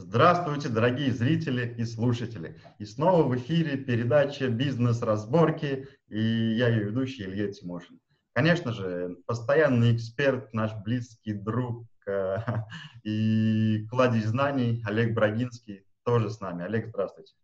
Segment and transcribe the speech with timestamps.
[0.00, 2.56] Здравствуйте, дорогие зрители и слушатели.
[2.78, 7.98] И снова в эфире передача «Бизнес-разборки» и я ее ведущий Илья Тимошин.
[8.32, 12.36] Конечно же, постоянный эксперт, наш близкий друг э,
[13.02, 16.64] и кладезь знаний Олег Брагинский тоже с нами.
[16.64, 17.34] Олег, здравствуйте.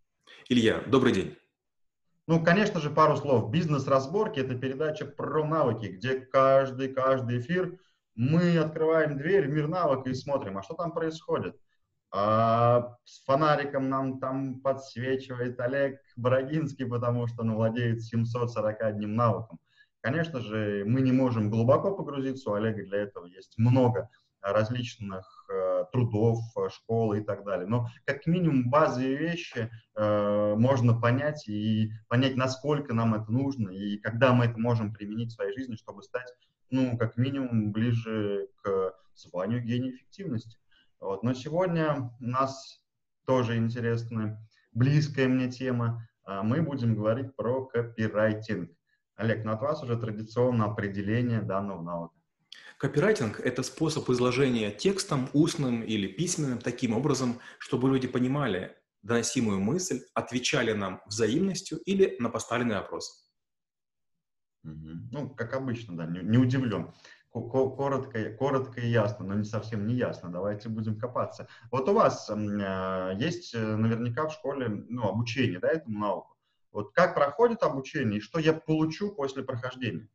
[0.48, 1.36] Илья, добрый день.
[2.28, 3.50] Ну, конечно же, пару слов.
[3.50, 7.80] Бизнес-разборки– это передача про навыки, где каждый, каждый эфир
[8.14, 11.56] мы открываем дверь в мир навыка и смотрим, а что там происходит.
[12.16, 19.58] А с фонариком нам там подсвечивает Олег Брагинский, потому что он владеет 741 навыком.
[20.00, 24.08] Конечно же, мы не можем глубоко погрузиться, у Олега для этого есть много
[24.40, 26.38] различных э, трудов,
[26.70, 27.66] школы и так далее.
[27.66, 33.98] Но как минимум базовые вещи э, можно понять и понять, насколько нам это нужно и
[33.98, 36.32] когда мы это можем применить в своей жизни, чтобы стать,
[36.70, 40.58] ну, как минимум, ближе к званию гения эффективности.
[41.00, 41.22] Вот.
[41.22, 42.82] Но сегодня у нас
[43.26, 44.38] тоже интересная,
[44.72, 46.08] близкая мне тема.
[46.24, 48.70] А, мы будем говорить про копирайтинг.
[49.16, 52.14] Олег, ну от вас уже традиционно определение данного навыка.
[52.78, 60.00] Копирайтинг– это способ изложения текстом, устным или письменным, таким образом, чтобы люди понимали доносимую мысль,
[60.14, 63.30] отвечали нам взаимностью или на поставленный вопрос.
[64.64, 64.90] Угу.
[65.12, 66.92] Ну, как обычно, да, не, не удивлен.
[67.34, 70.30] Коротко, коротко и ясно, но не совсем не ясно.
[70.30, 71.48] Давайте будем копаться.
[71.72, 76.36] Вот у вас э, есть э, наверняка в школе ну, обучение да, этому науку.
[76.70, 80.08] Вот как проходит обучение и что я получу после прохождения?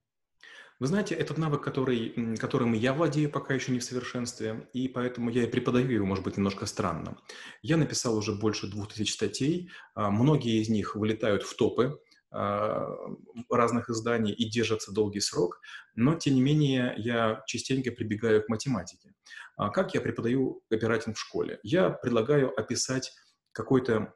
[0.79, 5.29] Вы знаете, этот навык, который, которым я владею пока еще не в совершенстве, и поэтому
[5.29, 7.17] я и преподаю его, может быть, немножко странно.
[7.61, 11.99] Я написал уже больше двух тысяч статей, а, многие из них вылетают в топы,
[12.31, 15.59] разных изданий и держатся долгий срок,
[15.95, 19.13] но, тем не менее, я частенько прибегаю к математике.
[19.58, 21.59] А как я преподаю копирайтинг в школе?
[21.63, 23.11] Я предлагаю описать
[23.52, 24.13] какой-то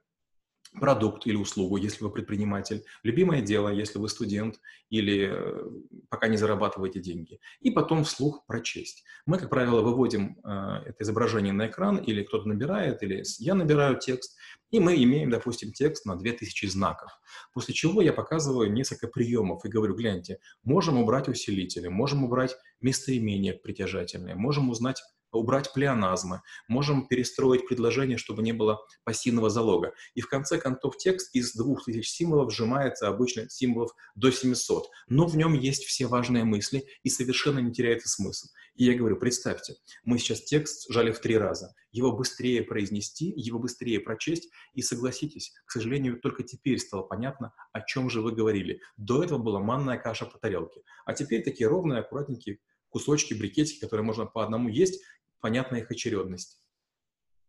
[0.79, 5.64] продукт или услугу, если вы предприниматель, любимое дело, если вы студент или э,
[6.09, 9.03] пока не зарабатываете деньги, и потом вслух прочесть.
[9.25, 13.98] Мы, как правило, выводим э, это изображение на экран, или кто-то набирает, или я набираю
[13.99, 14.37] текст,
[14.71, 17.11] и мы имеем, допустим, текст на 2000 знаков.
[17.53, 23.53] После чего я показываю несколько приемов и говорю, гляньте, можем убрать усилители, можем убрать местоимения
[23.53, 25.02] притяжательные, можем узнать
[25.38, 29.94] убрать плеоназмы, можем перестроить предложение, чтобы не было пассивного залога.
[30.16, 35.38] И в конце концов текст из 2000 символов сжимается обычно символов до 700, но в
[35.38, 38.48] нем есть все важные мысли и совершенно не теряется смысл.
[38.76, 43.60] И я говорю, представьте, мы сейчас текст жали в три раза, его быстрее произнести, его
[43.60, 48.82] быстрее прочесть, и согласитесь, к сожалению, только теперь стало понятно, о чем же вы говорили.
[48.98, 54.05] До этого была манная каша по тарелке, а теперь такие ровные, аккуратненькие кусочки, брикетики, которые
[54.05, 55.04] можно по одному есть,
[55.43, 56.58] понятна их очередность.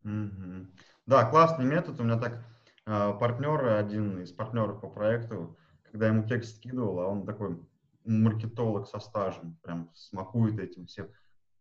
[0.05, 0.67] Mm-hmm.
[1.07, 2.01] Да, классный метод.
[2.01, 2.45] У меня так
[2.87, 7.57] э, партнер, один из партнеров по проекту, когда ему текст скидывал, а он такой
[8.05, 11.09] маркетолог со стажем, прям смакует этим всем.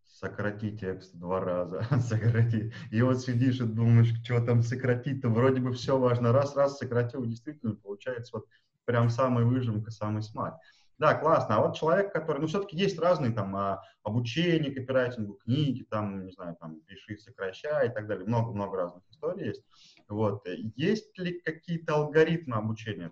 [0.06, 2.74] Сократи текст два раза, сократи.
[2.90, 6.32] И вот сидишь и думаешь, что там сократить-то, вроде бы все важно.
[6.32, 8.48] Раз-раз сократил, действительно получается вот
[8.86, 10.58] прям самая выжимка, самый смак.
[11.00, 11.58] Да, классно.
[11.58, 16.32] А вот человек, который, ну, все-таки есть разные там а, обучение копирайтингу, книги, там, не
[16.32, 18.26] знаю, там, пиши, сокращай и так далее.
[18.26, 19.64] Много-много разных историй есть.
[20.08, 20.46] Вот.
[20.76, 23.12] Есть ли какие-то алгоритмы обучения?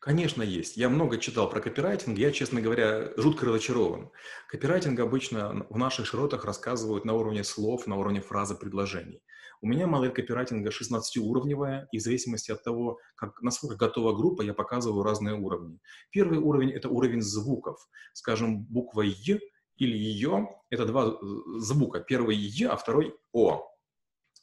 [0.00, 0.78] Конечно, есть.
[0.78, 2.16] Я много читал про копирайтинг.
[2.18, 4.10] Я, честно говоря, жутко разочарован.
[4.48, 9.22] Копирайтинг обычно в наших широтах рассказывают на уровне слов, на уровне фразы предложений.
[9.62, 14.54] У меня модель копирайтинга 16-уровневая, и в зависимости от того, как, насколько готова группа, я
[14.54, 15.78] показываю разные уровни.
[16.10, 17.78] Первый уровень– это уровень звуков.
[18.14, 19.40] Скажем, буква «Й»
[19.76, 21.14] или «Ее»– это два э,
[21.58, 22.00] звука.
[22.00, 23.66] Первый «Й», а второй «О».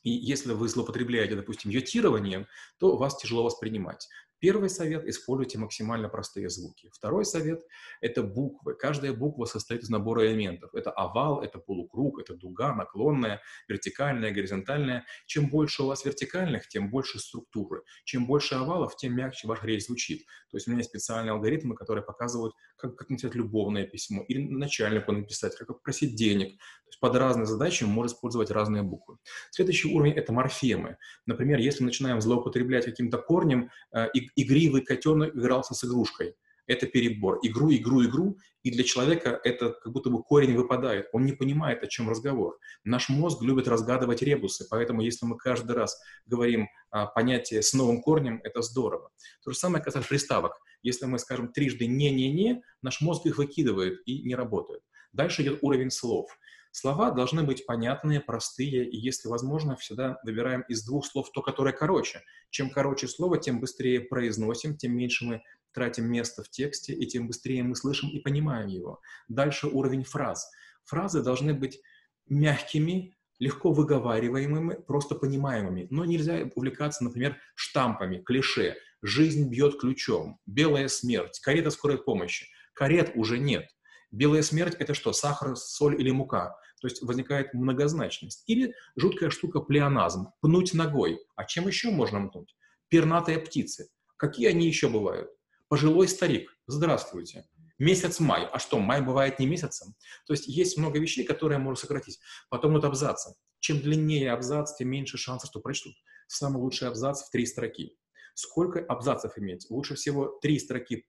[0.04, 2.46] И если вы злоупотребляете, допустим, йотированием,
[2.80, 4.08] то вас тяжело воспринимать.
[4.40, 6.90] Первый совет– используйте максимально простые звуки.
[6.94, 7.64] Второй совет–
[8.02, 8.76] это буквы.
[8.76, 10.76] Каждая буква состоит из набора элементов.
[10.76, 15.06] Это овал, это полукруг, это дуга, наклонная, вертикальная, горизонтальная.
[15.26, 17.82] Чем больше у вас вертикальных, тем больше структуры.
[18.06, 20.26] Чем больше овалов, тем мягче ваш речь звучит.
[20.52, 24.40] То есть у меня есть специальные алгоритмы, которые показывают, как, как написать любовное письмо или
[24.40, 26.58] начальнику написать, как попросить денег.
[26.58, 29.18] То есть под разные задачи мы можем использовать разные буквы.
[29.52, 30.98] Следующий уровень– это морфемы.
[31.26, 36.36] Например, если начинаем злоупотреблять каким-то корнем э, игривый котенок игрался с игрушкой.
[36.68, 37.40] Это перебор.
[37.42, 38.38] Игру, игру, игру.
[38.62, 41.08] И для человека это как будто бы корень выпадает.
[41.14, 42.58] Он не понимает, о чем разговор.
[42.84, 44.68] Наш мозг любит разгадывать ребусы.
[44.70, 49.10] Поэтому если мы каждый раз говорим а, понятие с новым корнем, это здорово.
[49.44, 50.60] То же самое касается приставок.
[50.84, 54.82] Если мы скажем трижды «не-не-не», наш мозг их выкидывает и не работает.
[55.14, 56.30] Дальше идет уровень слов.
[56.72, 61.74] Слова должны быть понятные, простые, и если возможно, всегда выбираем из двух слов то, которое
[61.74, 62.22] короче.
[62.52, 65.42] Чем короче слово, тем быстрее произносим, тем меньше мы
[65.74, 69.00] тратим место в тексте, и тем быстрее мы слышим и понимаем его.
[69.28, 70.50] Дальше уровень фраз.
[70.86, 71.80] Фразы должны быть
[72.28, 75.88] мягкими, легко выговариваемыми, просто понимаемыми.
[75.90, 78.76] Но нельзя увлекаться, например, штампами, клише.
[79.04, 82.48] «Жизнь бьет ключом», «Белая смерть», «Карета скорой помощи».
[82.74, 83.68] Карет уже нет.
[84.12, 86.56] Белая смерть– это что, сахар, соль или мука?
[86.82, 88.44] То есть возникает многозначность.
[88.48, 91.20] Или жуткая штука плеоназм– пнуть ногой.
[91.36, 92.56] А чем еще можно пнуть?
[92.88, 93.90] Пернатые птицы.
[94.16, 95.30] Какие они еще бывают?
[95.70, 96.58] Пожилой старик.
[96.68, 97.46] Здравствуйте.
[97.78, 98.48] Месяц май.
[98.52, 99.96] А что, май бывает не месяцем?
[100.26, 102.20] То есть есть много вещей, которые можно сократить.
[102.50, 103.36] Потом вот абзацы.
[103.60, 105.94] Чем длиннее абзац, тем меньше шансов, что прочтут.
[106.28, 107.98] Самый лучший абзац в три строки.
[108.34, 109.68] Сколько абзацев иметь?
[109.70, 111.06] Лучше всего три строки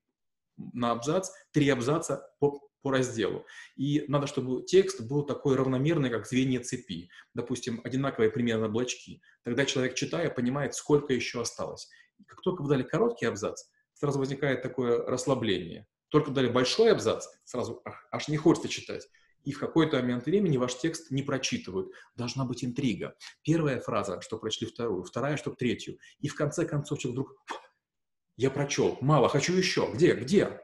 [0.56, 3.46] на абзац, три абзаца по, по разделу.
[3.76, 7.10] И надо, чтобы текст был такой равномерный, как звенья цепи.
[7.32, 9.22] Допустим, одинаковые примерно блочки.
[9.44, 11.88] Тогда человек, читая, понимает, сколько еще осталось.
[12.26, 13.62] Как только вы дали короткий абзац,
[13.98, 15.86] сразу возникает такое расслабление.
[16.08, 19.08] Только дали большой абзац, сразу ах, аж не хочется читать.
[19.44, 21.92] И в какой-то момент времени ваш текст не прочитывают.
[22.16, 23.14] Должна быть интрига.
[23.42, 25.98] Первая фраза, что прочли вторую, вторая, что третью.
[26.18, 27.44] И в конце концов человек вдруг
[28.36, 29.90] я прочел, мало, хочу еще.
[29.92, 30.60] Где, где?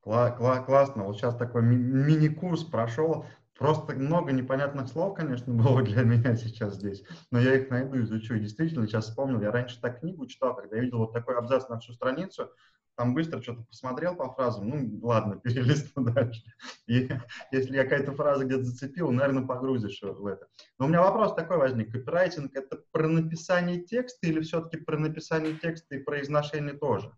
[0.00, 1.04] Кла кла классно.
[1.04, 3.26] Вот сейчас такой ми мини-курс прошел.
[3.58, 8.34] Просто много непонятных слов, конечно, было для меня сейчас здесь, но я их найду, изучу.
[8.34, 11.68] И действительно, сейчас вспомнил, я раньше так книгу читал, когда я видел вот такой абзац
[11.68, 12.50] на всю страницу,
[12.96, 16.42] там быстро что-то посмотрел по фразам, ну, ладно, перелистну дальше.
[16.86, 17.08] И
[17.52, 20.46] если я какая-то фраза где-то зацепил, наверное, погрузишь в это.
[20.78, 21.92] Но у меня вопрос такой возник.
[21.92, 27.12] Копирайтинг— это про написание текста или все-таки про написание текста и произношение тоже?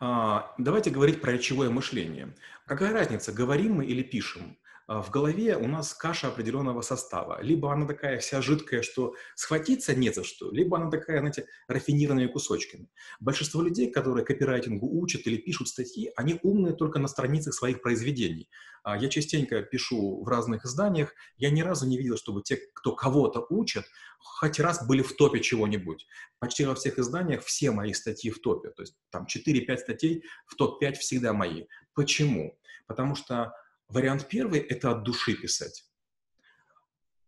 [0.00, 2.34] А, давайте говорить про речевое мышление.
[2.66, 4.58] Какая разница, говорим мы или пишем?
[4.86, 7.42] А, в голове у нас каша определенного состава.
[7.42, 12.28] Либо она такая вся жидкая, что схватиться не за что, либо она такая, знаете, рафинированными
[12.28, 12.88] кусочками.
[13.18, 18.48] Большинство людей, которые копирайтингу учат или пишут статьи, они умные только на страницах своих произведений.
[18.84, 22.94] А, я частенько пишу в разных изданиях, я ни разу не видел, чтобы те, кто
[22.94, 23.84] кого-то учат,
[24.20, 26.06] хоть раз были в топе чего-нибудь.
[26.38, 28.70] Почти во всех изданиях все мои статьи в топе.
[28.70, 31.64] То есть там 4-5 статей в топ-5 всегда мои.
[31.94, 32.56] Почему?
[32.86, 33.52] Потому что
[33.88, 35.84] Вариант первый– это от души писать.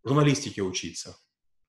[0.05, 1.17] Журналистике учиться,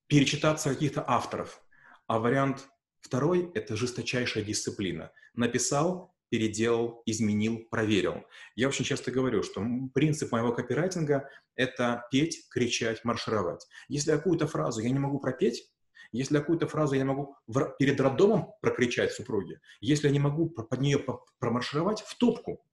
[0.07, 1.63] перечитаться каких-то авторов.
[2.07, 2.67] А вариант
[3.01, 5.11] второй– это жесточайшая дисциплина.
[5.35, 8.25] Написал, переделал, изменил, проверил.
[8.55, 9.63] Я очень часто говорю, что
[9.93, 13.67] принцип моего копирайтинга– это петь, кричать, маршировать.
[13.89, 15.71] Если какую-то фразу я не могу пропеть,
[16.11, 17.35] если какую-то фразу я могу
[17.77, 21.03] перед роддомом прокричать супруге, если я не могу под нее
[21.39, 22.63] промаршировать, в топку.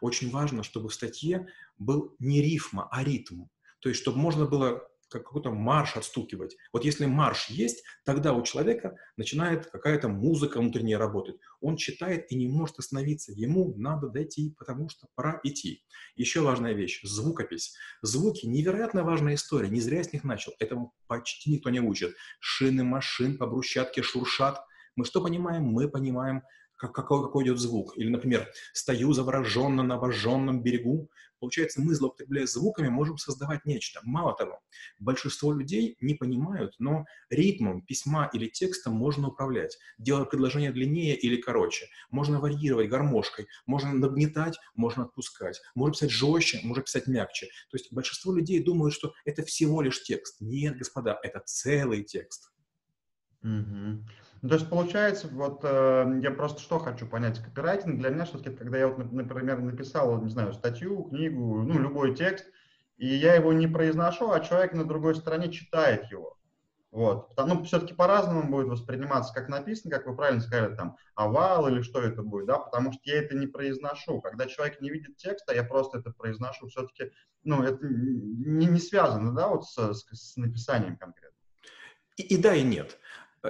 [0.00, 1.48] Очень важно, чтобы в статье
[1.78, 3.44] был не рифма, а ритм.
[3.80, 6.56] То есть, чтобы можно было как какой-то марш отстукивать.
[6.72, 11.36] Вот если марш есть, тогда у человека начинает какая-то музыка внутренняя работать.
[11.60, 13.32] Он читает и не может остановиться.
[13.32, 15.84] Ему надо дойти, потому что пора идти.
[16.16, 17.76] Еще важная вещь– звукопись.
[18.02, 19.68] Звуки– невероятно важная история.
[19.68, 20.52] Не зря я с них начал.
[20.58, 22.16] Этому почти никто не учит.
[22.40, 24.64] Шины машин по брусчатке шуршат.
[24.96, 25.62] Мы что понимаем?
[25.62, 26.42] Мы понимаем
[26.76, 27.96] как, какой, какой идет звук.
[27.96, 31.08] Или, например, стою завороженно на обожженном берегу.
[31.44, 34.00] Получается, мы, злоупотребляя звуками, можем создавать нечто.
[34.02, 34.62] Мало того,
[34.98, 41.36] большинство людей не понимают, но ритмом письма или текстом можно управлять, делая предложение длиннее или
[41.36, 41.88] короче.
[42.10, 45.60] Можно варьировать гармошкой, можно нагнетать, можно отпускать.
[45.74, 47.48] Можно писать жестче, можно писать мягче.
[47.70, 50.40] То есть большинство людей думают, что это всего лишь текст.
[50.40, 52.54] Нет, господа, это целый текст.
[53.42, 54.02] Угу.
[54.44, 58.54] Ну, то есть получается, вот э, я просто что хочу понять, копирайтинг для меня все-таки,
[58.54, 62.44] когда я вот, например, написал, не знаю, статью, книгу, ну, любой текст,
[62.98, 66.36] и я его не произношу, а человек на другой стороне читает его.
[66.90, 67.32] Вот.
[67.38, 72.02] Ну, все-таки по-разному будет восприниматься, как написано, как вы правильно сказали, там, овал или что
[72.02, 74.20] это будет, да, потому что я это не произношу.
[74.20, 76.66] Когда человек не видит текста, я просто это произношу.
[76.66, 77.12] Все-таки,
[77.44, 81.34] ну, это не, не связано, да, вот с, с, с написанием конкретно.
[82.18, 82.98] И, и да, и нет.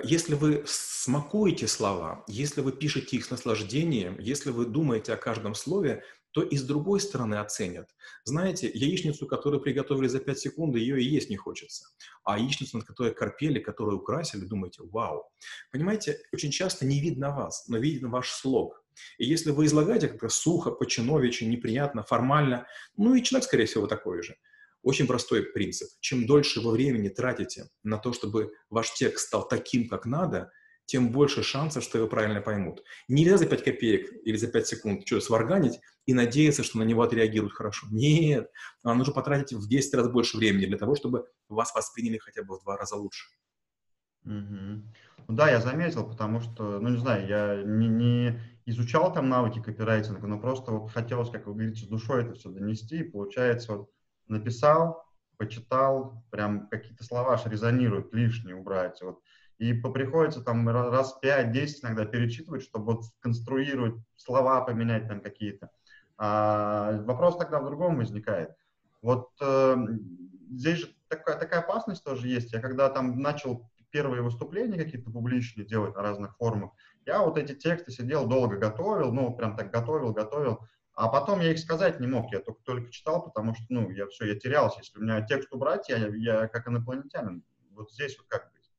[0.03, 5.55] Если вы смакуете слова, если вы пишете их с наслаждением, если вы думаете о каждом
[5.55, 7.89] слове, то и с другой стороны оценят.
[8.25, 11.87] Знаете, яичницу, которую приготовили за 5 секунд, ее и есть не хочется.
[12.25, 15.31] А яичницу, над которой корпели, которую украсили, думаете, вау.
[15.71, 18.85] Понимаете, очень часто не видно вас, но видно ваш слог.
[19.19, 24.25] И если вы излагаете как-то сухо, по-чиновичи, неприятно, формально, ну и человек, скорее всего, такой
[24.25, 24.37] же–
[24.85, 25.88] очень простой принцип.
[26.00, 30.53] Чем дольше вы времени тратите на то, чтобы ваш текст стал таким, как надо,
[30.87, 32.83] тем больше шансов, что его правильно поймут.
[33.09, 37.03] Нельзя за 5 копеек или за 5 секунд что сварганить и надеяться, что на него
[37.03, 37.87] отреагируют хорошо.
[37.91, 38.50] Нет,
[38.83, 42.59] вам нужно потратить в 10 раз больше времени для того, чтобы вас восприняли хотя бы
[42.59, 43.26] в два раза лучше.
[44.25, 44.83] Угу.
[45.29, 49.61] Ну да, я заметил, потому что, ну не знаю, я не, не изучал там навыки
[49.62, 53.76] копирайтинга, но просто вот хотелось, как вы говорите, с душой это все донести, и получается,
[53.76, 53.91] вот
[54.28, 55.04] написал,
[55.37, 59.21] почитал, прям какие-то слова аж резонируют, лишние убрать, вот,
[59.59, 65.71] и приходится там раз 5-10 иногда перечитывать, чтобы вот конструировать слова, поменять там какие-то.
[66.16, 68.50] А вопрос тогда в другом возникает.
[69.02, 69.76] Вот э,
[70.50, 72.52] здесь же такая, такая опасность тоже есть.
[72.52, 76.73] Я когда там начал первые выступления какие-то публичные делать на разных форумах,
[77.07, 81.53] я вот эти тексты сидел, долго готовил, ну, прям так готовил, готовил, а потом я
[81.53, 84.79] их сказать не мог, я только, только читал, потому что, ну, я все, я терялся.
[84.79, 87.45] Если у меня текст убрать, я, я как инопланетянин.
[87.71, 88.71] Вот здесь вот как быть?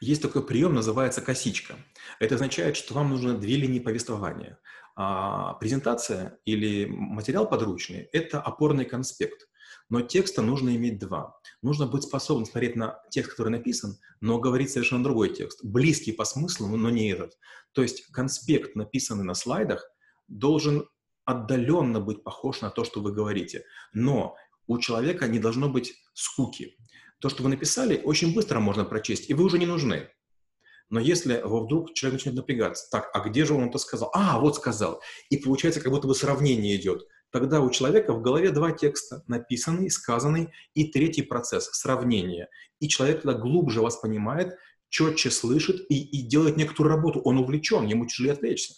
[0.00, 1.74] Есть такой прием, называется косичка.
[2.20, 4.58] Это означает, что вам нужно две линии повествования.
[4.94, 9.48] А презентация или материал подручный– это опорный конспект.
[9.88, 11.40] Но текста нужно иметь два.
[11.62, 16.24] Нужно быть способным смотреть на текст, который написан, но говорить совершенно другой текст, близкий по
[16.24, 17.36] смыслу, но не этот.
[17.72, 19.84] То есть конспект, написанный на слайдах,
[20.28, 20.86] должен
[21.30, 23.64] отдаленно быть похож на то, что вы говорите.
[23.92, 26.76] Но у человека не должно быть скуки.
[27.20, 30.08] То, что вы написали, очень быстро можно прочесть, и вы уже не нужны.
[30.88, 34.10] Но если вдруг человек начнет напрягаться, так, а где же он это сказал?
[34.12, 35.00] А, вот сказал.
[35.28, 39.90] И получается, как будто бы сравнение идет тогда у человека в голове два текста, написанный,
[39.90, 42.48] сказанный, и третий процесс– сравнение.
[42.80, 44.56] И человек тогда глубже вас понимает,
[44.88, 47.20] четче слышит и, и делает некоторую работу.
[47.20, 48.74] Он увлечен, ему тяжелее отвлечься.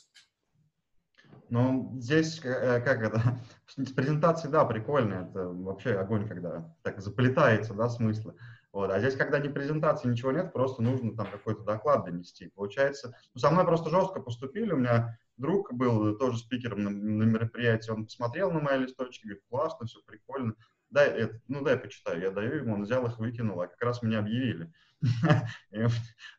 [1.53, 3.39] Ну, здесь, э, как это,
[3.95, 8.35] презентации, да, прикольно, это вообще огонь, когда так заплетается, да, смыслы.
[8.73, 8.91] Вот.
[8.91, 12.49] А здесь, когда не презентации, ничего нет, просто нужно там какой-то доклад донести.
[12.55, 17.25] Получается, ну, со мной просто жестко поступили, у меня друг был тоже спикером на, на
[17.25, 20.55] мероприятии, он посмотрел на мои листочки, говорит, классно, все прикольно,
[20.89, 24.01] дай, это, ну дай почитаю, я даю ему, он взял их, выкинул, а как раз
[24.01, 24.73] меня объявили.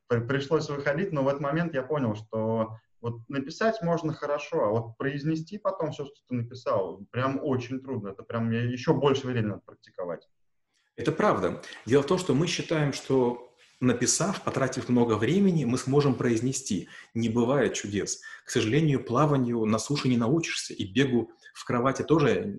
[0.07, 4.97] Пришлось выходить, но в этот момент я понял, что вот написать можно хорошо, а вот
[4.97, 9.61] произнести потом все, что ты написал, прям очень трудно, это прям еще больше времени надо
[9.65, 10.27] практиковать.
[10.95, 11.61] Это правда.
[11.85, 16.87] Дело в том, что мы считаем, что написав, потратив много времени, мы сможем произнести.
[17.13, 18.21] Не бывает чудес.
[18.45, 22.57] К сожалению, плаванию на суше не научишься, и бегу в кровати тоже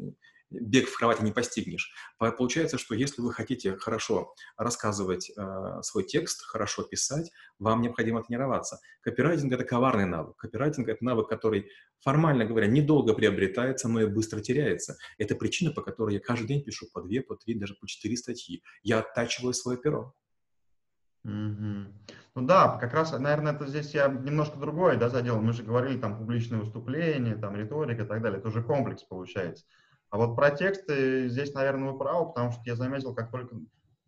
[0.51, 1.93] бег в кровати не постигнешь.
[2.19, 8.79] Получается, что если вы хотите хорошо рассказывать э, свой текст, хорошо писать, вам необходимо тренироваться.
[9.01, 10.37] Копирайтинг— это коварный навык.
[10.37, 11.71] Копирайтинг— это навык, который,
[12.01, 14.97] формально говоря, недолго приобретается, но и быстро теряется.
[15.19, 18.17] Это причина, по которой я каждый день пишу по две, по три, даже по четыре
[18.17, 18.63] статьи.
[18.83, 20.15] Я оттачиваю свое перо.
[21.25, 21.87] Угу.
[22.37, 25.41] Ну да, как раз, наверное, это здесь я немножко другое да, задел.
[25.41, 28.41] Мы же говорили там публичные выступления, там риторика и так далее.
[28.41, 29.65] Это уже комплекс получается.
[30.15, 33.57] А вот про тексты здесь, наверное, вы правы, потому что я заметил, как только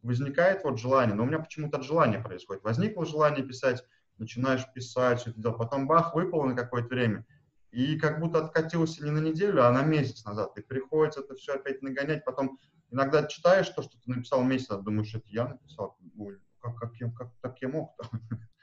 [0.02, 2.62] возникает вот желание, но у меня почему-то от желания происходит.
[2.62, 3.82] Возникло желание писать,
[4.16, 7.26] начинаешь писать, все это дело, потом бах, выпало на какое-то время,
[7.72, 10.56] и как будто откатился не на неделю, а на месяц назад.
[10.56, 12.60] И приходится это все опять нагонять, потом
[12.92, 15.98] иногда читаешь то, что ты написал месяц, а думаешь, это я написал,
[16.60, 17.98] как, как, я, как так я мог?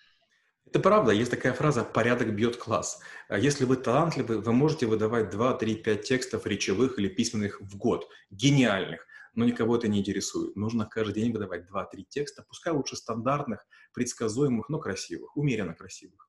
[0.73, 2.99] Это правда, есть такая фраза «порядок бьет класс».
[3.27, 7.77] А если вы талантливы, вы можете выдавать 2, 3, 5 текстов речевых или письменных в
[7.77, 10.55] год, гениальных, но никого это не интересует.
[10.55, 16.27] Нужно каждый день выдавать 2-3 текста, пускай лучше стандартных, предсказуемых, но красивых, умеренно красивых.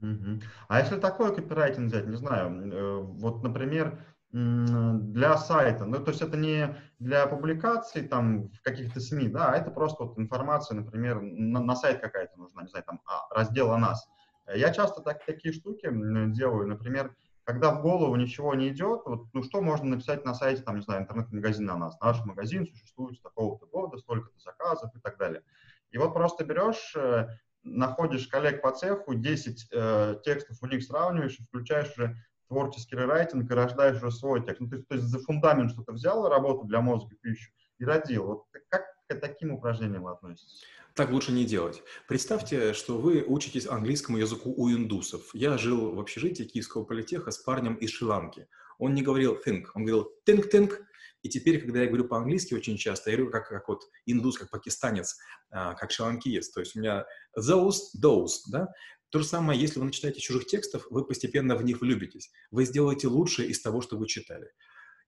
[0.00, 0.40] Угу.
[0.68, 4.02] А если такой копирайтинг взять, не знаю, э, вот, например,
[4.32, 5.84] для сайта.
[5.84, 10.04] Ну, то есть это не для публикаций там в каких-то СМИ, да, а это просто
[10.04, 14.08] вот информация, например, на, на сайт какая-то нужна, не знаю, там а, раздел о нас.
[14.54, 15.88] Я часто так, такие штуки
[16.32, 20.62] делаю, например, когда в голову ничего не идет, вот, ну что можно написать на сайте,
[20.62, 21.98] там, не знаю, интернет-магазин на нас.
[22.00, 25.42] Наш магазин существует с такого-то года, столько-то заказов и так далее.
[25.90, 27.28] И вот просто берешь, э,
[27.64, 32.16] находишь коллег по цеху, 10 э, текстов у них сравниваешь включаешь уже
[32.50, 34.60] творческий рерайтинг и рождаешь уже свой текст.
[34.60, 38.26] Ну, то, есть, то есть за фундамент что-то взял, работу для мозга, пищу и родил.
[38.26, 40.64] Вот как к таким упражнениям относитесь?
[40.94, 41.82] Так лучше не делать.
[42.08, 45.30] Представьте, что вы учитесь английскому языку у индусов.
[45.32, 48.48] Я жил в общежитии Киевского политеха с парнем из Шри-Ланки.
[48.78, 50.72] Он не говорил think, он говорил think-think.
[51.22, 54.50] И теперь, когда я говорю по-английски очень часто, я говорю как, как вот индус, как
[54.50, 55.18] пакистанец,
[55.50, 56.48] а, как шри-ланкиец.
[56.50, 57.04] То есть у меня
[57.38, 58.68] those, those, да?
[59.10, 62.30] То же самое, если вы начитаете чужих текстов, вы постепенно в них влюбитесь.
[62.50, 64.52] Вы сделаете лучшее из того, что вы читали.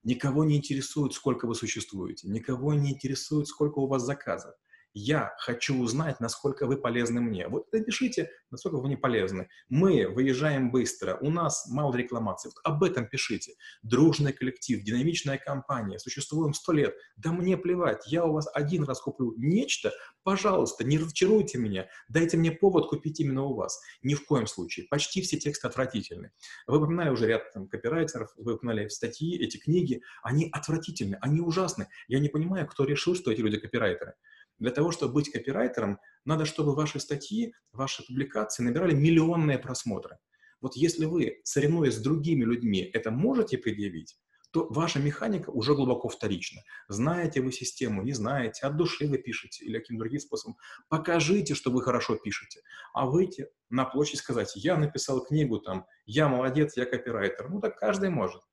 [0.03, 2.27] Никого не интересует, сколько вы существуете.
[2.27, 4.55] Никого не интересует, сколько у вас заказов.
[4.93, 7.47] Я хочу узнать, насколько вы полезны мне.
[7.47, 9.49] Вот напишите, насколько вы мне полезны.
[9.67, 12.51] Мы выезжаем быстро, у нас мало рекламаций.
[12.51, 13.55] Вот об этом пишите.
[13.81, 16.95] Дружный коллектив, динамичная компания, существуем сто лет.
[17.15, 22.37] Да мне плевать, я у вас один раз куплю нечто, пожалуйста, не разочаруйте меня, дайте
[22.37, 23.81] мне повод купить именно у вас.
[24.03, 24.85] Ни в коем случае.
[24.91, 26.31] Почти все тексты отвратительны.
[26.67, 31.87] Вы упоминали уже ряд там, копирайтеров, вы упоминали статьи, эти книги, они отвратительны, они ужасны.
[32.07, 34.13] Я не понимаю, кто решил, что эти люди копирайтеры.
[34.59, 40.17] Для того, чтобы быть копирайтером, надо, чтобы ваши статьи, ваши публикации набирали миллионные просмотры.
[40.61, 44.17] Вот если вы, соревнуясь с другими людьми, это можете предъявить,
[44.53, 46.61] то ваша механика уже глубоко вторична.
[46.87, 50.57] Знаете вы систему, не знаете, от души вы пишете или каким-то другим способом.
[50.89, 52.61] Покажите, что вы хорошо пишете.
[52.93, 57.49] А выйти на площадь сказать, я написал книгу, там, я молодец, я копирайтер.
[57.49, 58.43] Ну так каждый может.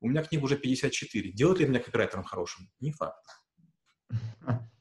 [0.00, 1.32] У меня книга уже 54.
[1.32, 2.70] Делает ли меня копирайтером хорошим?
[2.80, 3.24] Не факт.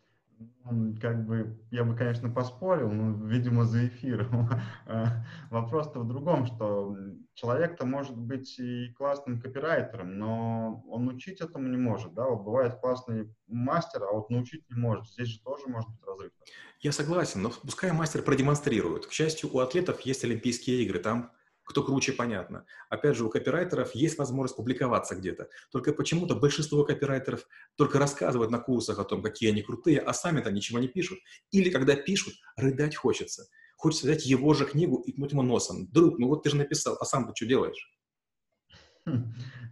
[1.01, 4.49] как бы, я бы, конечно, поспорил, но, видимо, за эфиром.
[4.85, 6.95] А, вопрос-то в другом, что
[7.33, 12.75] человек-то может быть и классным копирайтером, но он учить этому не может, да, вот бывает
[12.75, 15.07] классный мастер, а вот научить не может.
[15.07, 16.31] Здесь же тоже может быть разрыв.
[16.79, 19.07] Я согласен, но пускай мастер продемонстрирует.
[19.07, 21.31] К счастью, у атлетов есть Олимпийские игры, там
[21.65, 22.65] кто круче, понятно.
[22.89, 25.49] Опять же, у копирайтеров есть возможность публиковаться где-то.
[25.71, 30.51] Только почему-то большинство копирайтеров только рассказывают на курсах о том, какие они крутые, а сами-то
[30.51, 31.19] ничего не пишут.
[31.51, 33.47] Или когда пишут, рыдать хочется.
[33.77, 35.87] Хочется взять его же книгу и ткнуть ему носом.
[35.91, 37.89] Друг, ну вот ты же написал, а сам ты что делаешь?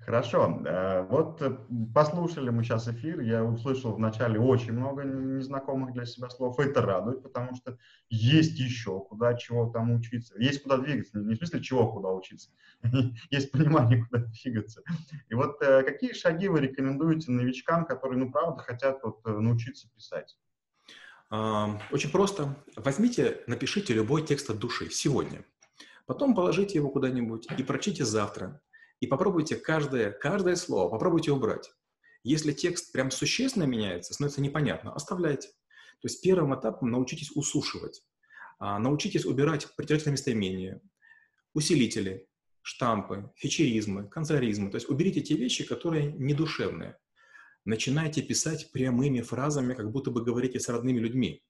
[0.05, 0.61] Хорошо.
[0.65, 1.55] Э, вот э,
[1.93, 3.21] послушали мы сейчас эфир.
[3.21, 6.59] Я услышал вначале очень много незнакомых для себя слов.
[6.59, 7.77] Это радует, потому что
[8.09, 10.33] есть еще куда чего там учиться.
[10.39, 11.19] Есть куда двигаться.
[11.19, 12.49] Не в смысле чего куда учиться.
[13.29, 14.81] Есть понимание, куда двигаться.
[15.29, 20.37] И вот э, какие шаги вы рекомендуете новичкам, которые, ну, правда, хотят вот научиться писать?
[21.29, 22.57] Очень просто.
[22.75, 25.45] Возьмите, напишите любой текст от души сегодня.
[26.05, 28.59] Потом положите его куда-нибудь и прочтите завтра
[29.01, 31.73] и попробуйте каждое, каждое слово, попробуйте убрать.
[32.23, 35.49] Если текст прям существенно меняется, становится непонятно, оставляйте.
[35.49, 38.03] То есть первым этапом научитесь усушивать,
[38.59, 40.81] а, научитесь убирать притирательные местоимения,
[41.53, 42.27] усилители,
[42.61, 44.69] штампы, фичеризмы, канцеляризмы.
[44.69, 46.97] То есть уберите те вещи, которые недушевные.
[47.65, 51.43] Начинайте писать прямыми фразами, как будто бы говорите с родными людьми.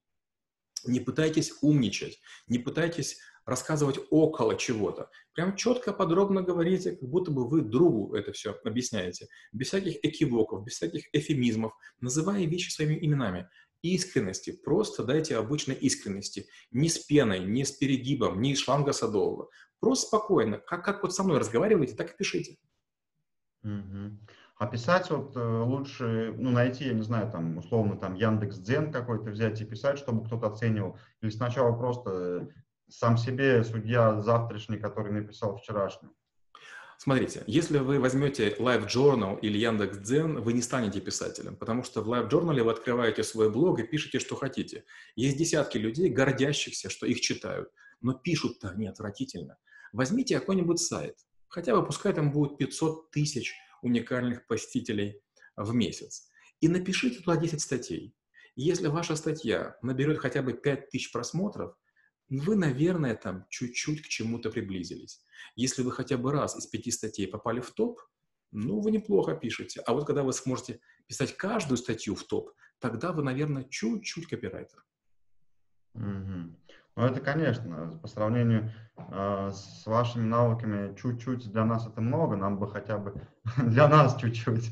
[0.86, 5.10] Не пытайтесь умничать, не пытайтесь рассказывать около чего-то.
[5.34, 9.28] Прям четко, подробно говорите, как будто бы вы другу это все объясняете.
[9.52, 13.50] Без всяких экивоков, без всяких эфемизмов, называя вещи своими именами.
[13.82, 16.46] Искренности, просто дайте обычной искренности.
[16.70, 19.50] Не с пеной, не с перегибом, не из шланга садового.
[19.80, 22.58] Просто спокойно, как, как вот со мной разговариваете, так и пишите.
[23.64, 24.20] Угу.
[24.58, 28.92] А писать вот э, лучше, ну, найти, я не знаю, там, условно, там, Яндекс Дзен
[28.92, 31.00] какой-то взять и писать, чтобы кто-то оценивал.
[31.22, 32.48] Или сначала просто
[32.92, 36.10] сам себе судья завтрашний, который написал вчерашний.
[36.98, 42.12] Смотрите, если вы возьмете Live Journal или Яндекс.Дзен, вы не станете писателем, потому что в
[42.12, 44.84] Live Journal вы открываете свой блог и пишете, что хотите.
[45.16, 47.70] Есть десятки людей, гордящихся, что их читают,
[48.02, 49.58] но пишут-то они отвратительно.
[49.94, 51.16] Возьмите какой-нибудь сайт,
[51.48, 55.24] хотя бы пускай там будет 500 тысяч уникальных посетителей
[55.56, 58.14] в месяц, и напишите туда 10 статей.
[58.56, 61.74] Если ваша статья наберет хотя бы 5000 просмотров,
[62.40, 65.22] вы, наверное, там чуть-чуть к чему-то приблизились.
[65.56, 68.00] Если вы хотя бы раз из пяти статей попали в топ,
[68.52, 69.82] ну, вы неплохо пишете.
[69.82, 74.86] А вот когда вы сможете писать каждую статью в топ, тогда вы, наверное, чуть-чуть копирайтер.
[75.94, 76.56] Угу.
[76.98, 82.60] Ну, это, конечно, по сравнению э, с вашими навыками, чуть-чуть для нас это много, нам
[82.60, 83.14] бы хотя бы
[83.58, 84.72] для нас чуть-чуть.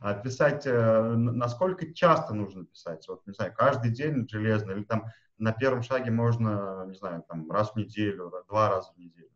[0.00, 3.06] А э, насколько часто нужно писать?
[3.08, 7.50] Вот, не знаю, каждый день железно или там на первом шаге можно, не знаю, там
[7.50, 9.28] раз в неделю, два раза в неделю.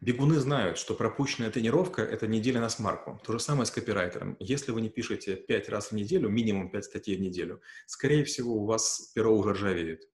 [0.00, 3.20] Бегуны знают, что пропущенная тренировка– это неделя на смарку.
[3.24, 4.36] То же самое с копирайтером.
[4.38, 8.54] Если вы не пишете пять раз в неделю, минимум пять статей в неделю, скорее всего,
[8.54, 10.08] у вас перо уже ржавеет.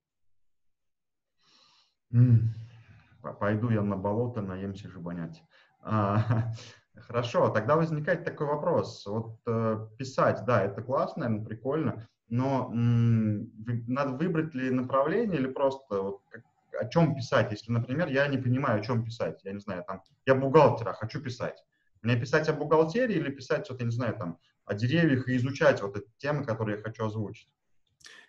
[3.39, 5.43] Пойду я на болото, наемся жабонять.
[5.81, 6.51] А,
[6.95, 9.05] хорошо, тогда возникает такой вопрос.
[9.05, 16.01] Вот э, писать, да, это классно, наверное, прикольно, но надо выбрать ли направление или просто
[16.01, 16.43] вот, как,
[16.79, 20.01] о чем писать, если, например, я не понимаю, о чем писать, я не знаю, там,
[20.25, 21.63] я бухгалтер, а хочу писать.
[22.01, 25.97] Мне писать о бухгалтерии или писать, я не знаю, там, о деревьях и изучать вот
[25.97, 27.49] эти темы, которые я хочу озвучить?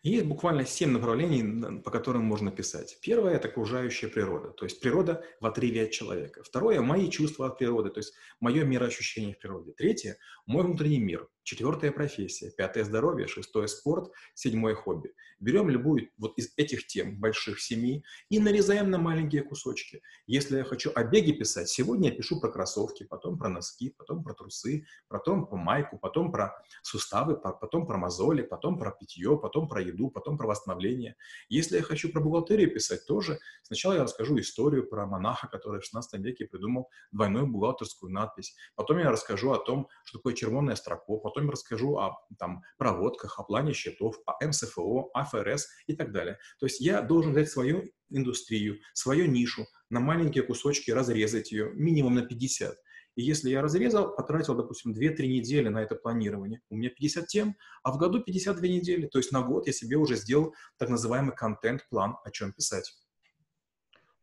[0.06, 2.96] Есть буквально семь направлений, по которым можно писать.
[3.02, 6.44] Первое– это окружающая природа, то есть природа в отрыве от человека.
[6.44, 9.72] Второе– мои чувства от природы, то есть мое мироощущение в природе.
[9.72, 10.16] Третье–
[10.46, 11.26] мой внутренний мир.
[11.42, 12.52] Четвертое– профессия.
[12.56, 13.26] Пятое– здоровье.
[13.26, 14.12] Шестое– спорт.
[14.34, 15.12] Седьмое– хобби.
[15.40, 20.02] Берем любую вот из этих тем, больших семи, и нарезаем на маленькие кусочки.
[20.26, 24.24] Если я хочу о беге писать, сегодня я пишу про кроссовки, потом про носки, потом
[24.24, 29.68] про трусы, потом про майку, потом про суставы, потом про мозоли, потом про питье, потом
[29.68, 31.16] про еду, потом про восстановление.
[31.48, 35.84] Если я хочу про бухгалтерию писать, тоже сначала я расскажу историю про монаха, который в
[35.84, 38.54] 16 веке придумал двойную бухгалтерскую надпись.
[38.74, 43.42] Потом я расскажу о том, что такое червонная строка, потом расскажу о там, проводках, о
[43.42, 46.38] плане счетов, о МСФО, о ФРС и так далее.
[46.58, 52.14] То есть я должен взять свою индустрию, свою нишу, на маленькие кусочки разрезать ее, минимум
[52.14, 52.76] на 50.
[53.16, 57.56] И если я разрезал, потратил, допустим, 2-3 недели на это планирование, у меня 50 тем,
[57.82, 59.06] а в году 52 недели.
[59.06, 62.94] То есть на год я себе уже сделал так называемый контент-план, о чем писать.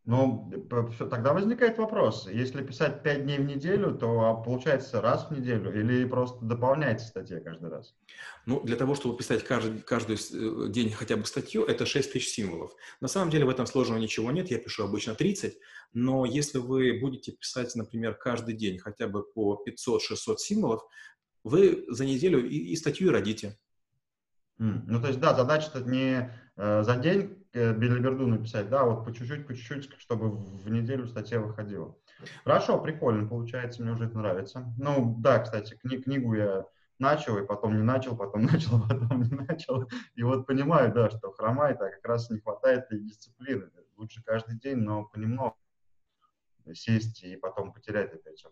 [0.06, 0.52] Ну,
[1.10, 5.74] тогда возникает вопрос, если писать 5 дней в неделю, то а, получается раз в неделю
[5.74, 7.96] или просто дополняется статья каждый раз?
[8.46, 12.34] Ну, для того, чтобы писать каждый, каждый э, день хотя бы статью, это 6 тысяч
[12.34, 12.74] символов.
[13.00, 15.58] На самом деле в этом сложного ничего нет, я пишу обычно 30,
[15.94, 20.82] но если вы будете писать, например, каждый день хотя бы по 500-600 символов,
[21.46, 23.58] вы за неделю и, и статью родите.
[24.60, 24.82] Mm.
[24.86, 29.46] Ну, то есть, да, задача-то не э, за день билиберду написать, да, вот по чуть-чуть,
[29.48, 31.96] по чуть-чуть, чтобы в неделю статья выходила.
[32.44, 34.74] Хорошо, прикольно, получается, мне уже это нравится.
[34.78, 36.66] Ну, да, кстати, кни- книгу я
[37.00, 39.88] начал, и потом не начал, потом начал, потом не начал.
[40.16, 43.70] И вот понимаю, да, что хромает, а как раз не хватает и дисциплины.
[43.98, 45.56] Лучше каждый день, но понемногу
[46.74, 48.52] сесть и потом потерять опять все.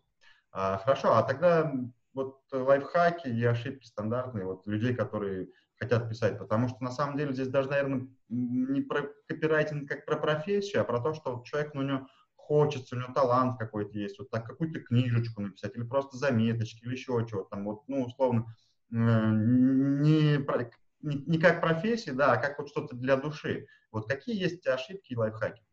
[0.52, 1.74] А, хорошо, а тогда
[2.14, 5.50] вот лайфхаки и ошибки стандартные, вот людей, которые
[5.82, 10.16] хотят писать, потому что на самом деле здесь даже, наверное, не про копирайтинг как про
[10.16, 14.20] профессию, а про то, что человек, ну, у него хочется, у него талант какой-то есть,
[14.20, 18.56] вот так какую-то книжечку написать, или просто заметочки, или еще чего-то там, вот, ну, условно,
[18.92, 23.66] э, не, не, не как профессия, да, а как вот что-то для души.
[23.92, 25.64] Вот какие есть ошибки и лайфхаки?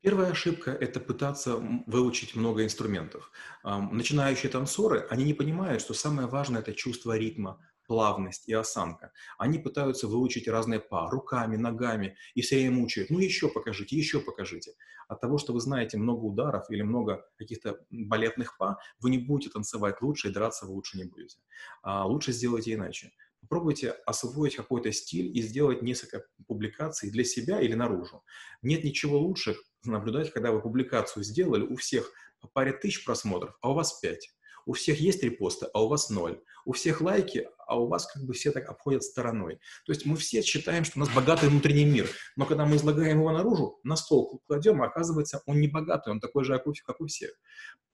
[0.00, 1.56] Первая ошибка– это пытаться
[1.86, 3.32] выучить много инструментов.
[3.64, 7.58] Начинающие танцоры, они не понимают, что самое важное– это чувство ритма,
[7.88, 9.10] плавность и осанка.
[9.38, 13.10] Они пытаются выучить разные па руками, ногами и все время мучают.
[13.10, 14.74] Ну еще покажите, еще покажите.
[15.08, 19.50] От того, что вы знаете много ударов или много каких-то балетных па, вы не будете
[19.50, 21.38] танцевать лучше и драться вы лучше не будете.
[21.82, 23.10] А лучше сделайте иначе.
[23.40, 28.22] Попробуйте освоить какой-то стиль и сделать несколько публикаций для себя или наружу.
[28.62, 33.70] Нет ничего лучше наблюдать, когда вы публикацию сделали, у всех по паре тысяч просмотров, а
[33.70, 34.30] у вас пять.
[34.66, 36.42] У всех есть репосты, а у вас ноль.
[36.66, 39.60] У всех лайки, а у вас как бы все так обходят стороной.
[39.84, 43.18] То есть мы все считаем, что у нас богатый внутренний мир, но когда мы излагаем
[43.18, 47.06] его наружу, на стол кладем, а оказывается, он не богатый, он такой же, как у
[47.06, 47.30] всех.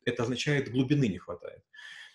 [0.04, 1.62] Это означает, глубины не хватает.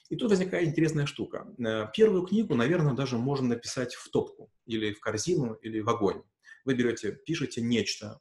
[0.10, 1.48] И тут возникает интересная штука.
[1.60, 6.24] Э, первую книгу, наверное, даже можно написать в топку, или в корзину, или в огонь.
[6.66, 8.20] Вы берете, пишете нечто,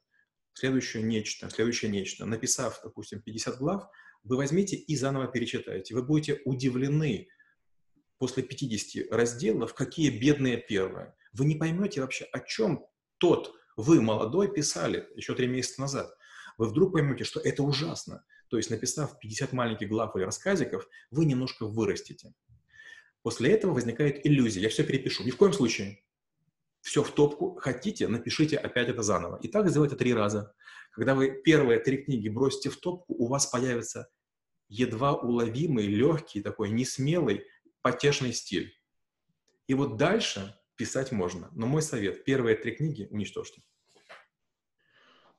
[0.53, 2.25] следующее нечто, следующее нечто.
[2.25, 3.87] Написав, допустим, 50 глав,
[4.23, 5.95] вы возьмите и заново перечитаете.
[5.95, 7.29] Вы будете удивлены
[8.19, 11.15] после 50 разделов, какие бедные первые.
[11.33, 12.85] Вы не поймете вообще, о чем
[13.17, 16.13] тот, вы, молодой, писали еще три месяца назад.
[16.57, 18.25] Вы вдруг поймете, что это ужасно.
[18.49, 22.33] То есть, написав 50 маленьких глав или рассказиков, вы немножко вырастете.
[23.21, 24.61] После этого возникает иллюзия.
[24.61, 25.23] Я все перепишу.
[25.23, 26.03] Ни в коем случае.
[26.81, 27.55] Все в топку.
[27.55, 29.37] Хотите, напишите опять это заново.
[29.41, 30.53] И так сделайте три раза.
[30.91, 34.09] Когда вы первые три книги бросите в топку, у вас появится
[34.67, 37.45] едва уловимый, легкий, такой несмелый,
[37.81, 38.73] потешный стиль.
[39.67, 41.49] И вот дальше писать можно.
[41.51, 43.61] Но мой совет, первые три книги уничтожьте.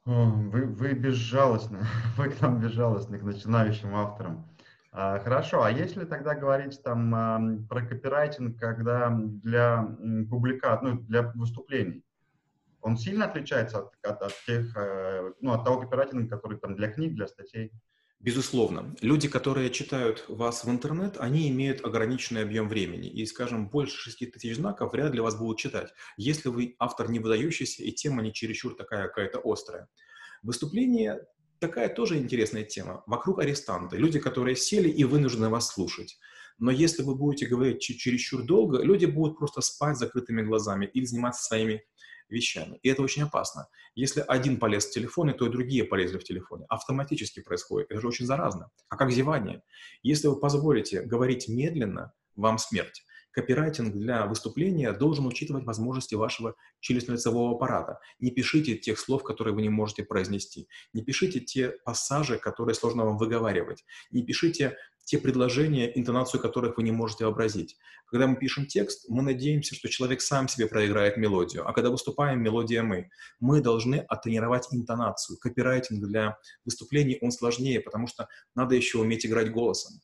[0.04, 4.50] Вы, вы безжалостны, вы к нам безжалостны, к начинающим авторам.
[4.92, 9.86] А, хорошо, а если тогда говорить там про копирайтинг, когда для
[10.28, 12.04] публикат, ну, для выступлений,
[12.80, 16.90] он сильно отличается от, от, от тех, э, ну, от того копирайтинга, который там для
[16.90, 17.72] книг, для статей?
[18.22, 18.94] Безусловно.
[19.00, 23.08] Люди, которые читают вас в интернет, они имеют ограниченный объем времени.
[23.08, 27.18] И, скажем, больше 6 тысяч знаков вряд ли вас будут читать, если вы автор не
[27.18, 29.88] выдающийся и тема не чересчур такая какая-то острая.
[30.42, 31.26] Выступление
[31.60, 33.02] такая тоже интересная тема.
[33.06, 36.18] Вокруг арестанты, люди, которые сели и вынуждены вас слушать.
[36.58, 41.06] Но если вы будете говорить чересчур долго, люди будут просто спать с закрытыми глазами или
[41.06, 41.84] заниматься своими
[42.30, 42.78] вещами.
[42.82, 43.68] И это очень опасно.
[43.94, 46.66] Если один полез в телефоне, то и другие полезли в телефоне.
[46.68, 47.90] Автоматически происходит.
[47.90, 48.70] Это же очень заразно.
[48.88, 49.62] А как зевание?
[50.02, 53.04] Если вы позволите говорить медленно, вам смерть.
[53.32, 58.00] Копирайтинг для выступления должен учитывать возможности вашего челюстно-лицевого аппарата.
[58.18, 60.68] Не пишите тех слов, которые вы не можете произнести.
[60.92, 63.84] Не пишите те пассажи, которые сложно вам выговаривать.
[64.10, 67.76] Не пишите те предложения, интонацию которых вы не можете вообразить.
[68.06, 72.42] Когда мы пишем текст, мы надеемся, что человек сам себе проиграет мелодию, а когда выступаем,
[72.42, 73.10] мелодия мы.
[73.40, 75.38] Мы должны оттренировать интонацию.
[75.38, 80.00] Копирайтинг для выступлений, он сложнее, потому что надо еще уметь играть голосом.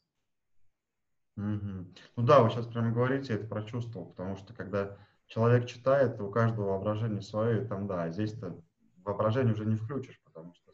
[1.37, 1.95] Угу.
[2.17, 6.31] Ну да, вы сейчас прямо говорите, я это прочувствовал, потому что когда человек читает, у
[6.31, 8.59] каждого воображение свое, и там, да, а здесь-то
[9.05, 10.66] воображение уже не включишь, потому что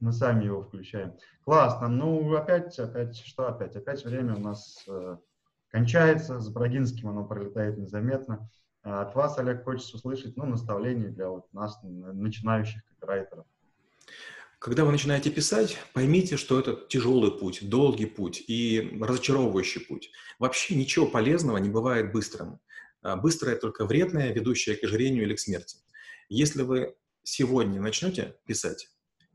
[0.00, 1.14] мы сами его включаем.
[1.44, 1.88] Классно.
[1.88, 3.76] Ну, опять, опять, что опять?
[3.76, 5.16] Опять время у нас э,
[5.70, 8.50] кончается, с Брагинским оно пролетает незаметно.
[8.82, 13.46] А от вас, Олег, хочется услышать, ну, наставление для вот нас, начинающих копирайтеров.
[14.58, 20.10] Когда вы начинаете писать, поймите, что это тяжелый путь, долгий путь и разочаровывающий путь.
[20.40, 22.58] Вообще ничего полезного не бывает быстрым.
[23.02, 25.76] А быстрое только вредное, ведущее к ожирению или к смерти.
[26.28, 28.88] Если вы сегодня начнете писать,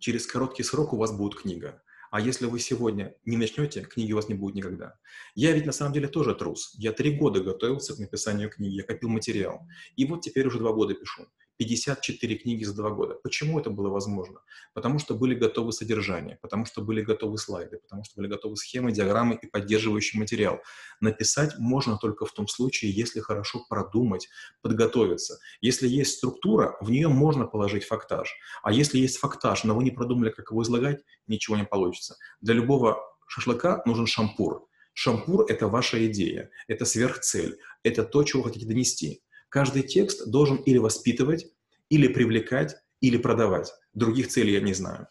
[0.04, 1.82] через короткий срок у вас будет книга.
[2.12, 5.00] А если вы сегодня не начнете, книги у вас не будет никогда.
[5.34, 6.76] Я ведь на самом деле тоже трус.
[6.78, 9.66] Я три года готовился к написанию книги, я копил материал.
[9.96, 11.26] И вот теперь уже два года пишу.
[11.58, 13.16] 54 книги за два года.
[13.16, 14.42] Почему это было возможно?
[14.74, 18.92] Потому что были готовы содержания, потому что были готовы слайды, потому что были готовы схемы,
[18.92, 20.62] диаграммы и поддерживающий материал.
[21.00, 24.30] Написать можно только в том случае, если хорошо продумать,
[24.62, 25.40] подготовиться.
[25.62, 28.36] Если есть структура, в нее можно положить фактаж.
[28.64, 32.18] А если есть фактаж, но вы не продумали, как его излагать, ничего не получится.
[32.42, 34.68] Для любого шашлыка нужен шампур.
[34.94, 39.24] Шампур— это ваша идея, это сверхцель, это то, чего вы хотите донести.
[39.54, 41.46] Каждый текст должен или воспитывать,
[41.88, 43.72] или привлекать, или продавать.
[43.94, 45.10] Других целей я не знаю.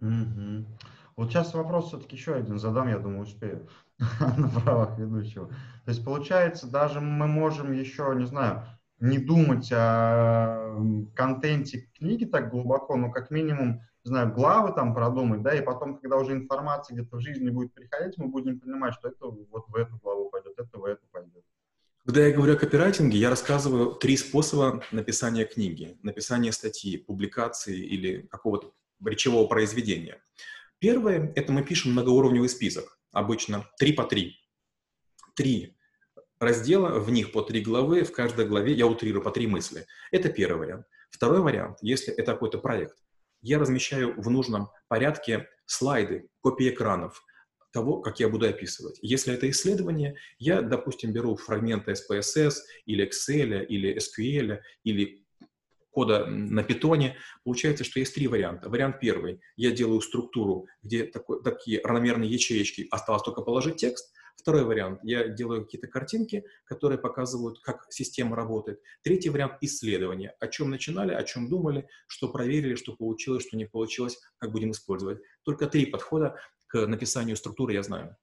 [0.00, 0.66] Угу.
[1.14, 3.68] Вот сейчас вопрос все-таки еще один задам, я думаю, успею
[4.36, 5.46] на правах ведущего.
[5.84, 8.66] То есть получается, даже мы можем еще, не знаю,
[8.98, 10.74] не думать о
[11.14, 16.00] контенте книги так глубоко, но как минимум, не знаю, главы там продумать, да, и потом,
[16.00, 19.76] когда уже информация где-то в жизни будет приходить, мы будем понимать, что это вот в
[19.76, 21.44] эту главу пойдет, это в эту пойдет.
[22.06, 28.22] Когда я говорю о копирайтинге, я рассказываю три способа написания книги, написания статьи, публикации или
[28.22, 28.72] какого-то
[29.04, 30.22] речевого произведения.
[30.78, 34.40] Первое– это мы пишем многоуровневый список, обычно три по три.
[35.34, 35.76] Три
[36.38, 39.86] раздела, в них по три главы, в каждой главе я утрирую по три мысли.
[40.10, 40.86] Это первый вариант.
[41.10, 42.96] Второй вариант, если это какой-то проект,
[43.42, 47.22] я размещаю в нужном порядке слайды, копии экранов,
[47.72, 48.98] того, как я буду описывать.
[49.02, 52.54] Если это исследование, я, допустим, беру фрагменты SPSS
[52.86, 55.24] или Excel или SQL или
[55.90, 58.68] кода на питоне, получается, что есть три варианта.
[58.68, 59.40] Вариант первый.
[59.56, 64.12] Я делаю структуру, где такой, такие равномерные ячеечки, осталось только положить текст.
[64.36, 65.00] Второй вариант.
[65.02, 68.80] Я делаю какие-то картинки, которые показывают, как система работает.
[69.02, 70.30] Третий вариант– исследование.
[70.40, 74.70] О чем начинали, о чем думали, что проверили, что получилось, что не получилось, как будем
[74.70, 75.18] использовать.
[75.42, 76.36] Только три подхода
[76.70, 78.16] к написанию структуры я знаю.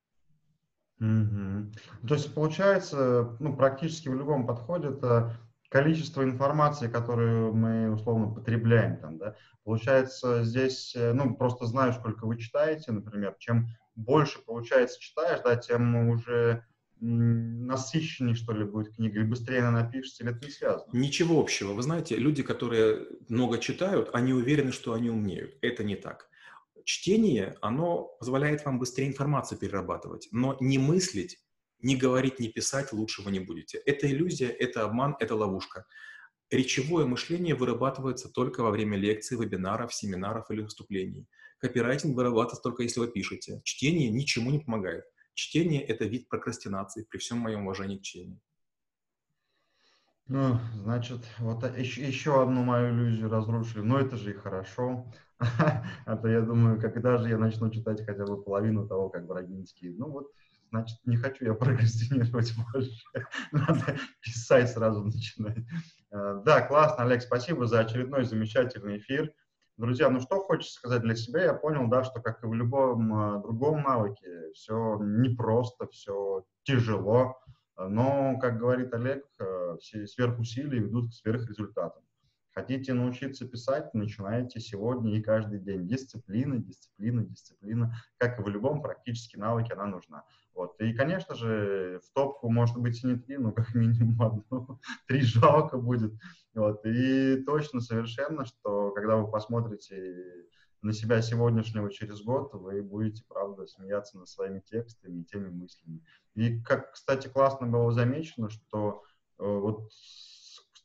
[1.00, 2.08] Угу.
[2.08, 5.38] То есть получается, ну, практически в любом подходе это
[5.70, 12.26] количество информации, которую мы условно потребляем там, да, получается здесь, э, ну, просто знаю, сколько
[12.26, 16.64] вы читаете, например, чем больше, получается, читаешь, да, тем уже
[17.00, 20.90] насыщеннее, что ли, будет книга, или быстрее она напишется, или это не связано?
[20.94, 21.74] Ничего общего.
[21.74, 25.58] Вы знаете, люди, которые много читают, они уверены, что они умеют.
[25.62, 26.28] Это не так
[26.88, 31.38] чтение, оно позволяет вам быстрее информацию перерабатывать, но не мыслить,
[31.80, 33.78] не говорить, не писать лучше вы не будете.
[33.80, 35.86] Это иллюзия, это обман, это ловушка.
[36.50, 41.28] Речевое мышление вырабатывается только во время лекций, вебинаров, семинаров или выступлений.
[41.60, 43.60] Копирайтинг вырабатывается только если вы пишете.
[43.66, 45.04] Чтение ничему не помогает.
[45.34, 48.40] Чтение– это вид прокрастинации, при всем моем уважении к чтению.
[50.28, 53.82] Ну, значит, вот еще, еще одну мою иллюзию разрушили.
[53.82, 55.06] Но это же и хорошо.
[56.06, 59.94] А то я думаю, когда же я начну читать хотя бы половину того, как Брагинский.
[59.94, 60.32] Ну вот,
[60.70, 63.04] значит, не хочу я прокрастинировать больше.
[63.52, 65.58] Надо писать сразу начинать.
[66.12, 69.32] Э, да, классно, Олег, спасибо за очередной замечательный эфир.
[69.78, 73.14] Друзья, ну что хочется сказать для себя, я понял, да, что как и в любом
[73.14, 77.38] э, другом навыке, все непросто, все тяжело,
[77.78, 82.02] но, как говорит Олег, э, все сверхусилия ведут к сверхрезультатам.
[82.58, 85.88] Хотите научиться писать, начинайте сегодня и каждый день.
[85.88, 87.96] Дисциплина, дисциплина, дисциплина.
[88.18, 90.24] Как и в любом практически навыке она нужна.
[90.56, 90.74] Вот.
[90.82, 94.80] И, конечно же, в топку может быть и не три, но как минимум одну.
[95.08, 96.14] Три жалко будет.
[96.56, 96.84] Вот.
[96.84, 100.48] И точно совершенно, что когда вы посмотрите
[100.82, 106.04] на себя сегодняшнего через год, вы будете, правда, смеяться над своими текстами и теми мыслями.
[106.34, 109.04] И, как, кстати, классно было замечено, что
[109.38, 109.92] э, вот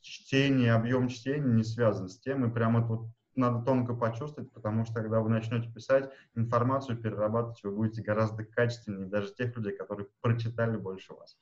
[0.03, 4.85] чтение, объем чтения не связан с тем, и прямо это вот надо тонко почувствовать, потому
[4.85, 10.07] что когда вы начнете писать, информацию перерабатывать, вы будете гораздо качественнее даже тех людей, которые
[10.21, 11.37] прочитали больше вас.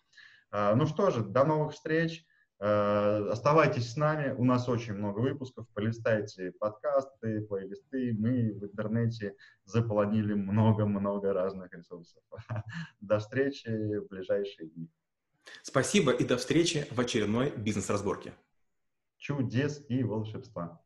[0.52, 2.26] А, ну что же, до новых встреч.
[2.60, 9.36] А, оставайтесь с нами, у нас очень много выпусков, полистайте подкасты, плейлисты, мы в интернете
[9.66, 12.22] заполонили много-много разных ресурсов.
[13.02, 14.90] До встречи в ближайшие дни.
[15.64, 18.34] Спасибо и до встречи в очередной бизнес-разборке.
[19.22, 20.82] Чудес и волшебства.